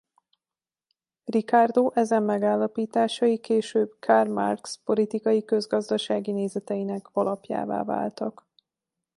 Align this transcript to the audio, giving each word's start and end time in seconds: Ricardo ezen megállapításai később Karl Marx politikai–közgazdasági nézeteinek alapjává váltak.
Ricardo 1.25 1.91
ezen 1.95 2.23
megállapításai 2.23 3.39
később 3.39 3.95
Karl 3.99 4.31
Marx 4.33 4.79
politikai–közgazdasági 4.83 6.31
nézeteinek 6.31 7.07
alapjává 7.13 7.83
váltak. 7.83 8.47